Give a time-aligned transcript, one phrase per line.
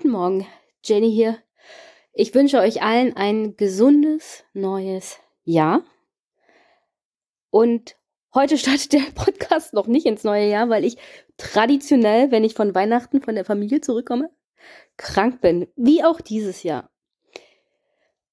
[0.00, 0.46] Guten Morgen,
[0.82, 1.36] Jenny hier.
[2.14, 5.82] Ich wünsche euch allen ein gesundes neues Jahr.
[7.50, 7.96] Und
[8.32, 10.96] heute startet der Podcast noch nicht ins neue Jahr, weil ich
[11.36, 14.30] traditionell, wenn ich von Weihnachten von der Familie zurückkomme,
[14.96, 15.68] krank bin.
[15.76, 16.88] Wie auch dieses Jahr.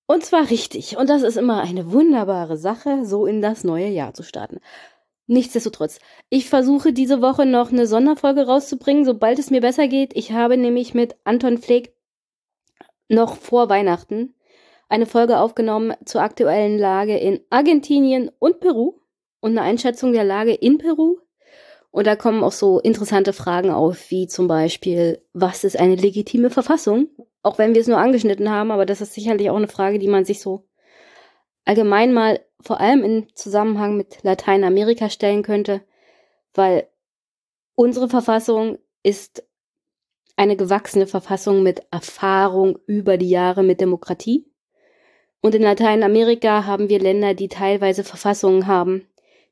[0.06, 0.96] Und zwar richtig.
[0.96, 4.62] Und das ist immer eine wunderbare Sache, so in das neue Jahr zu starten.
[5.28, 6.00] Nichtsdestotrotz,
[6.30, 10.16] ich versuche diese Woche noch eine Sonderfolge rauszubringen, sobald es mir besser geht.
[10.16, 11.94] Ich habe nämlich mit Anton Pfleg
[13.10, 14.34] noch vor Weihnachten
[14.90, 19.02] eine Folge aufgenommen zur aktuellen Lage in Argentinien und Peru
[19.42, 21.18] und eine Einschätzung der Lage in Peru.
[21.92, 26.50] Und da kommen auch so interessante Fragen auf, wie zum Beispiel, was ist eine legitime
[26.50, 27.10] Verfassung?
[27.44, 30.08] Auch wenn wir es nur angeschnitten haben, aber das ist sicherlich auch eine Frage, die
[30.08, 30.68] man sich so
[31.66, 35.82] allgemein mal vor allem im Zusammenhang mit Lateinamerika stellen könnte,
[36.54, 36.88] weil
[37.76, 39.44] unsere Verfassung ist
[40.36, 44.46] eine gewachsene Verfassung mit Erfahrung über die Jahre mit Demokratie.
[45.42, 49.08] Und in Lateinamerika haben wir Länder, die teilweise Verfassungen haben,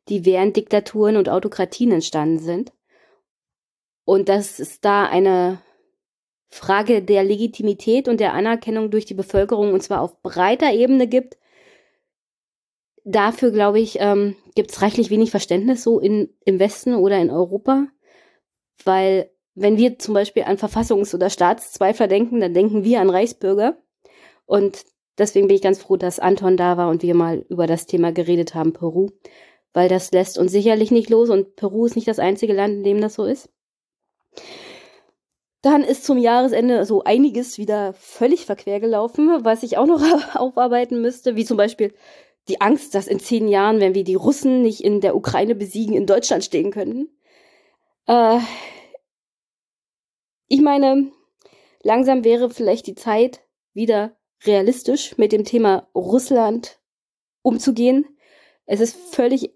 [0.10, 2.72] die während Diktaturen und Autokratien entstanden sind.
[4.04, 5.60] Und dass es da eine
[6.48, 11.38] Frage der Legitimität und der Anerkennung durch die Bevölkerung, und zwar auf breiter Ebene gibt,
[13.06, 17.30] dafür, glaube ich, ähm, gibt es reichlich wenig Verständnis so in, im Westen oder in
[17.30, 17.88] Europa,
[18.84, 23.78] weil wenn wir zum Beispiel an Verfassungs- oder Staatszweifler denken, dann denken wir an Reichsbürger.
[24.46, 24.84] Und
[25.18, 28.12] deswegen bin ich ganz froh, dass Anton da war und wir mal über das Thema
[28.12, 29.12] geredet haben, Peru,
[29.72, 32.84] weil das lässt uns sicherlich nicht los und Peru ist nicht das einzige Land, in
[32.84, 33.50] dem das so ist.
[35.62, 40.02] Dann ist zum Jahresende so einiges wieder völlig verquer gelaufen, was ich auch noch
[40.36, 41.94] aufarbeiten müsste, wie zum Beispiel
[42.48, 45.96] die Angst, dass in zehn Jahren, wenn wir die Russen nicht in der Ukraine besiegen,
[45.96, 47.10] in Deutschland stehen könnten.
[48.08, 48.40] Äh,
[50.48, 51.12] ich meine,
[51.82, 53.42] langsam wäre vielleicht die Zeit,
[53.74, 56.80] wieder realistisch mit dem Thema Russland
[57.42, 58.06] umzugehen.
[58.66, 59.56] Es ist völlig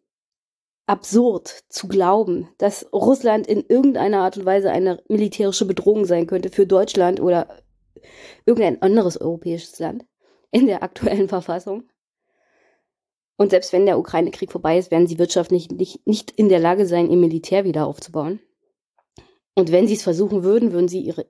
[0.88, 6.50] absurd zu glauben, dass Russland in irgendeiner Art und Weise eine militärische Bedrohung sein könnte
[6.50, 7.62] für Deutschland oder
[8.46, 10.06] irgendein anderes europäisches Land
[10.52, 11.84] in der aktuellen Verfassung.
[13.40, 16.86] Und selbst wenn der Ukraine-Krieg vorbei ist, werden sie wirtschaftlich nicht, nicht in der Lage
[16.86, 18.42] sein, ihr Militär wieder aufzubauen.
[19.56, 21.26] Und wenn sie es versuchen würden, würden sie ihre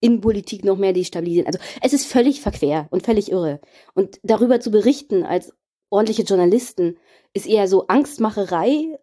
[0.00, 1.46] Innenpolitik noch mehr destabilisieren.
[1.46, 3.60] Also es ist völlig verquer und völlig irre.
[3.92, 5.52] Und darüber zu berichten als
[5.90, 6.96] ordentliche Journalisten
[7.34, 8.98] ist eher so Angstmacherei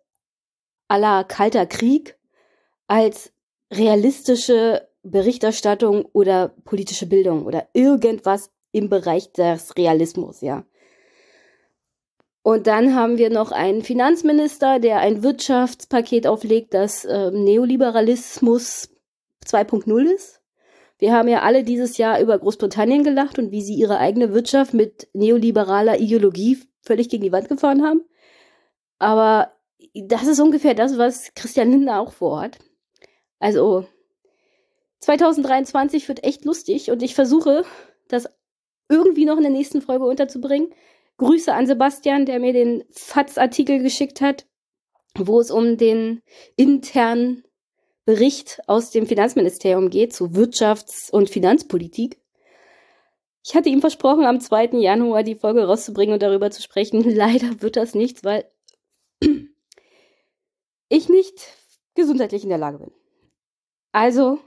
[0.88, 2.18] aller kalter Krieg
[2.88, 3.32] als
[3.72, 10.66] realistische Berichterstattung oder politische Bildung oder irgendwas im Bereich des Realismus, ja.
[12.42, 18.90] Und dann haben wir noch einen Finanzminister, der ein Wirtschaftspaket auflegt, das äh, Neoliberalismus
[19.46, 20.42] 2.0 ist.
[20.98, 24.74] Wir haben ja alle dieses Jahr über Großbritannien gelacht und wie sie ihre eigene Wirtschaft
[24.74, 28.04] mit neoliberaler Ideologie völlig gegen die Wand gefahren haben.
[29.00, 29.54] Aber
[29.94, 32.60] das ist ungefähr das, was Christian Lindner auch vorhat.
[33.40, 33.86] Also
[35.00, 37.64] 2023 wird echt lustig und ich versuche,
[38.10, 38.30] das
[38.90, 40.74] irgendwie noch in der nächsten Folge unterzubringen.
[41.20, 44.48] Grüße an Sebastian, der mir den FATS-Artikel geschickt hat,
[45.18, 46.22] wo es um den
[46.56, 47.44] internen
[48.06, 52.20] Bericht aus dem Finanzministerium geht zu Wirtschafts- und Finanzpolitik.
[53.46, 54.80] Ich hatte ihm versprochen, am 2.
[54.80, 57.04] Januar die Folge rauszubringen und darüber zu sprechen.
[57.16, 58.50] Leider wird das nichts, weil
[60.90, 61.54] ich nicht
[61.96, 62.92] gesundheitlich in der Lage bin.
[63.92, 64.40] Also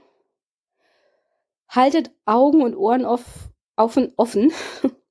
[1.69, 4.51] haltet Augen und Ohren offen, offen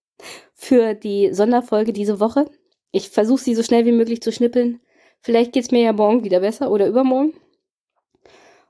[0.62, 2.48] für die Sonderfolge diese Woche.
[2.92, 4.80] Ich versuche sie so schnell wie möglich zu schnippeln.
[5.20, 7.34] Vielleicht geht es mir ja morgen wieder besser oder übermorgen.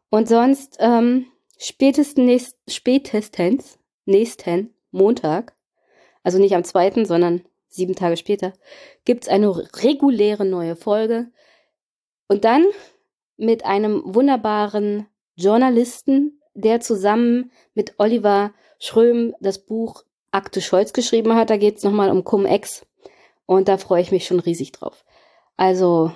[0.09, 1.27] Und sonst ähm,
[1.59, 5.55] spätestens, nächst, spätestens nächsten Montag,
[6.23, 8.55] also nicht am zweiten, sondern sieben Tage später,
[9.05, 11.31] gibt es eine reguläre neue Folge.
[12.27, 12.65] Und dann
[13.37, 21.51] mit einem wunderbaren Journalisten, der zusammen mit Oliver Schröm das Buch Akte Scholz geschrieben hat.
[21.51, 22.85] Da geht es nochmal um Cum-Ex.
[23.47, 25.05] Und da freue ich mich schon riesig drauf.
[25.57, 26.13] Also,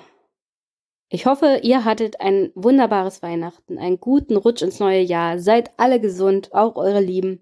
[1.09, 5.39] ich hoffe, ihr hattet ein wunderbares Weihnachten, einen guten Rutsch ins neue Jahr.
[5.39, 7.41] Seid alle gesund, auch eure Lieben.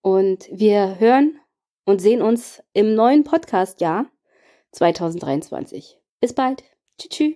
[0.00, 1.38] Und wir hören
[1.84, 4.06] und sehen uns im neuen Podcast-Jahr
[4.72, 5.98] 2023.
[6.20, 6.62] Bis bald.
[6.98, 7.34] Tschüss.